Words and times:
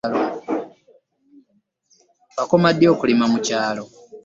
Wakoma 2.37 2.69
ddi 2.73 2.85
okulima 2.93 3.25
mu 3.33 3.39
kyalo. 3.45 3.83